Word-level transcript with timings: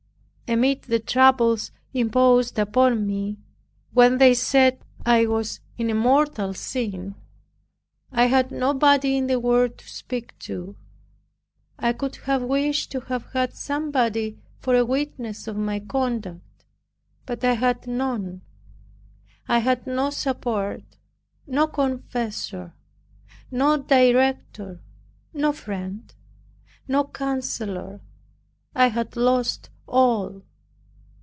Amid 0.51 0.81
the 0.81 0.99
troubles 0.99 1.71
imposed 1.93 2.59
upon 2.59 3.07
me, 3.07 3.37
when 3.93 4.17
they 4.17 4.33
said, 4.33 4.83
I 5.05 5.25
"was 5.25 5.61
in 5.77 5.89
a 5.89 5.93
mortal 5.93 6.53
sin," 6.53 7.15
I 8.11 8.25
had 8.25 8.51
nobody 8.51 9.15
in 9.15 9.27
the 9.27 9.39
world 9.39 9.77
to 9.77 9.87
speak 9.89 10.37
to. 10.39 10.75
I 11.79 11.93
could 11.93 12.17
have 12.27 12.41
wished 12.43 12.91
to 12.91 12.99
have 12.99 13.27
had 13.27 13.53
somebody 13.53 14.39
for 14.59 14.75
a 14.75 14.83
witness 14.83 15.47
of 15.47 15.55
my 15.55 15.79
conduct; 15.79 16.65
but 17.25 17.45
I 17.45 17.53
had 17.53 17.87
none. 17.87 18.41
I 19.47 19.59
had 19.59 19.87
no 19.87 20.09
support, 20.09 20.83
no 21.47 21.65
confessor, 21.65 22.73
no 23.51 23.77
director, 23.77 24.81
no 25.33 25.53
friend, 25.53 26.13
no 26.89 27.05
councillor. 27.05 28.01
I 28.75 28.87
had 28.87 29.15
lost 29.15 29.69
all. 29.87 30.41